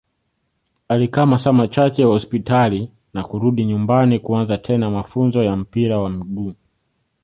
[0.87, 6.53] alikaa masaa machache hospitali na kurudi nyumbani kuanza tena mafunzo ya mpira wa miguu